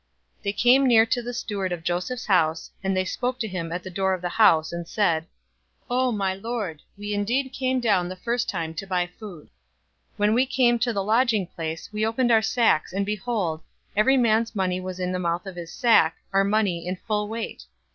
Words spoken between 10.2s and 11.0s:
we came to